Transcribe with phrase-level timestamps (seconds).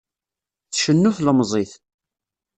[0.71, 1.71] Tcennu tlemẓit.